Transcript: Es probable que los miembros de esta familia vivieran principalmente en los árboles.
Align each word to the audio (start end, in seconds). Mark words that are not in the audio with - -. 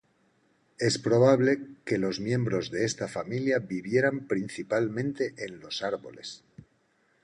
Es 0.79 0.97
probable 0.97 1.63
que 1.85 1.99
los 1.99 2.19
miembros 2.19 2.71
de 2.71 2.85
esta 2.85 3.07
familia 3.07 3.59
vivieran 3.59 4.25
principalmente 4.27 5.35
en 5.37 5.59
los 5.59 5.83
árboles. 5.83 6.43